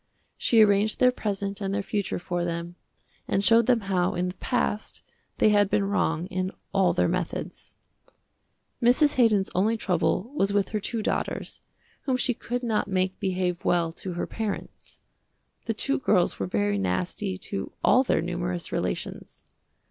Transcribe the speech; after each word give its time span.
She 0.35 0.63
arranged 0.63 0.97
their 0.99 1.11
present 1.11 1.61
and 1.61 1.71
their 1.71 1.83
future 1.83 2.17
for 2.17 2.43
them, 2.43 2.75
and 3.27 3.43
showed 3.43 3.67
them 3.67 3.81
how 3.81 4.15
in 4.15 4.29
the 4.29 4.35
past 4.37 5.03
they 5.37 5.49
had 5.49 5.69
been 5.69 5.83
wrong 5.85 6.25
in 6.31 6.49
all 6.73 6.91
their 6.93 7.07
methods. 7.07 7.75
Mrs. 8.81 9.13
Haydon's 9.17 9.51
only 9.53 9.77
trouble 9.77 10.31
was 10.33 10.51
with 10.51 10.69
her 10.69 10.79
two 10.79 11.03
daughters, 11.03 11.61
whom 12.05 12.17
she 12.17 12.33
could 12.33 12.63
not 12.63 12.87
make 12.87 13.19
behave 13.19 13.63
well 13.63 13.91
to 13.91 14.13
her 14.13 14.25
parents. 14.25 14.97
The 15.65 15.75
two 15.75 15.99
girls 15.99 16.39
were 16.39 16.47
very 16.47 16.79
nasty 16.79 17.37
to 17.37 17.71
all 17.83 18.01
their 18.01 18.23
numerous 18.23 18.71
relations. 18.71 19.45